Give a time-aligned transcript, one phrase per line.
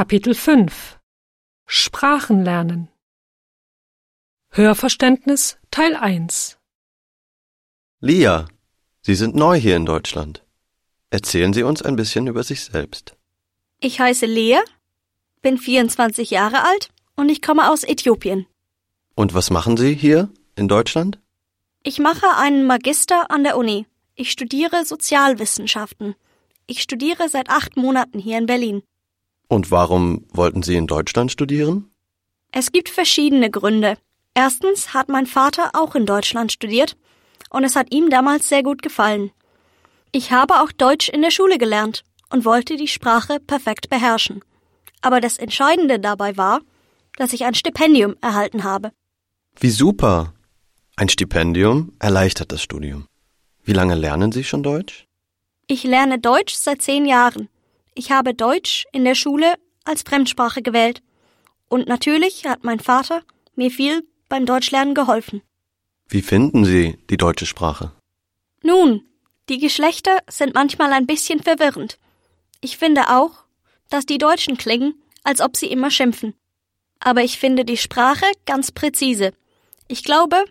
[0.00, 0.98] Kapitel 5
[1.66, 2.88] Sprachen lernen
[4.48, 6.56] Hörverständnis Teil 1
[8.00, 8.46] Lia,
[9.02, 10.42] Sie sind neu hier in Deutschland.
[11.10, 13.14] Erzählen Sie uns ein bisschen über sich selbst.
[13.78, 14.60] Ich heiße Lea,
[15.42, 18.46] bin 24 Jahre alt und ich komme aus Äthiopien.
[19.16, 21.20] Und was machen Sie hier in Deutschland?
[21.82, 23.84] Ich mache einen Magister an der Uni.
[24.14, 26.14] Ich studiere Sozialwissenschaften.
[26.66, 28.82] Ich studiere seit acht Monaten hier in Berlin.
[29.50, 31.90] Und warum wollten Sie in Deutschland studieren?
[32.52, 33.98] Es gibt verschiedene Gründe.
[34.32, 36.96] Erstens hat mein Vater auch in Deutschland studiert
[37.50, 39.32] und es hat ihm damals sehr gut gefallen.
[40.12, 44.44] Ich habe auch Deutsch in der Schule gelernt und wollte die Sprache perfekt beherrschen.
[45.02, 46.60] Aber das Entscheidende dabei war,
[47.16, 48.92] dass ich ein Stipendium erhalten habe.
[49.58, 50.32] Wie super!
[50.94, 53.08] Ein Stipendium erleichtert das Studium.
[53.64, 55.06] Wie lange lernen Sie schon Deutsch?
[55.66, 57.48] Ich lerne Deutsch seit zehn Jahren.
[57.94, 59.54] Ich habe Deutsch in der Schule
[59.84, 61.02] als Fremdsprache gewählt.
[61.68, 63.22] Und natürlich hat mein Vater
[63.54, 65.42] mir viel beim Deutschlernen geholfen.
[66.08, 67.92] Wie finden Sie die deutsche Sprache?
[68.62, 69.02] Nun,
[69.48, 71.98] die Geschlechter sind manchmal ein bisschen verwirrend.
[72.60, 73.44] Ich finde auch,
[73.88, 76.34] dass die Deutschen klingen, als ob sie immer schimpfen.
[77.00, 79.32] Aber ich finde die Sprache ganz präzise.
[79.88, 80.44] Ich glaube,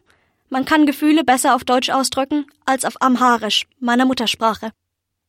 [0.49, 4.71] man kann Gefühle besser auf Deutsch ausdrücken als auf Amharisch, meiner Muttersprache.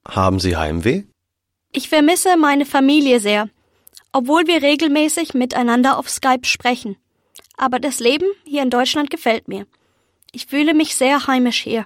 [0.08, 1.04] Haben Sie Heimweh?
[1.72, 3.48] Ich vermisse meine Familie sehr,
[4.12, 6.96] obwohl wir regelmäßig miteinander auf Skype sprechen.
[7.56, 9.66] Aber das Leben hier in Deutschland gefällt mir.
[10.32, 11.84] Ich fühle mich sehr heimisch hier.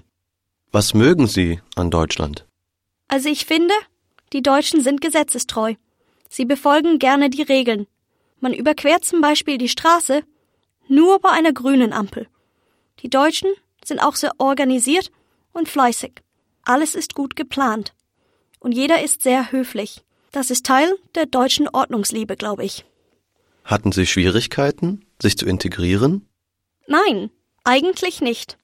[0.72, 2.46] Was mögen Sie an Deutschland?
[3.08, 3.74] Also ich finde,
[4.32, 5.74] die Deutschen sind gesetzestreu.
[6.30, 7.86] Sie befolgen gerne die Regeln.
[8.40, 10.22] Man überquert zum Beispiel die Straße
[10.88, 12.26] nur bei einer grünen Ampel.
[13.00, 13.50] Die Deutschen
[13.84, 15.10] sind auch sehr organisiert
[15.52, 16.22] und fleißig.
[16.62, 17.94] Alles ist gut geplant
[18.64, 20.02] und jeder ist sehr höflich.
[20.32, 22.86] Das ist Teil der deutschen Ordnungsliebe, glaube ich.
[23.62, 26.26] Hatten Sie Schwierigkeiten, sich zu integrieren?
[26.86, 27.30] Nein,
[27.62, 28.58] eigentlich nicht.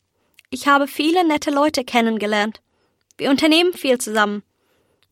[0.48, 2.62] Ich habe viele nette Leute kennengelernt.
[3.18, 4.42] Wir unternehmen viel zusammen.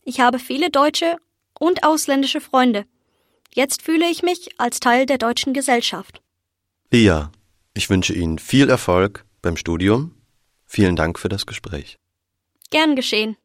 [0.03, 1.17] Ich habe viele deutsche
[1.59, 2.85] und ausländische Freunde.
[3.53, 6.21] Jetzt fühle ich mich als Teil der deutschen Gesellschaft.
[6.91, 7.31] Lia,
[7.75, 10.15] ich wünsche Ihnen viel Erfolg beim Studium.
[10.65, 11.97] Vielen Dank für das Gespräch.
[12.71, 13.37] Gern geschehen.